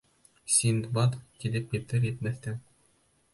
[0.53, 2.59] Синдбад килеп етер-етмәҫтән: